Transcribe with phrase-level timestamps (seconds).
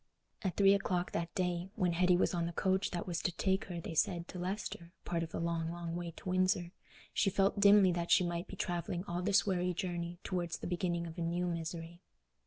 [0.41, 3.65] At three o'clock that day, when Hetty was on the coach that was to take
[3.65, 8.09] her, they said, to Leicester—part of the long, long way to Windsor—she felt dimly that
[8.09, 12.01] she might be travelling all this weary journey towards the beginning of new misery.